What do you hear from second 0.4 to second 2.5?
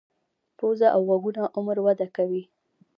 پوزه او غوږونه عمر وده کوي.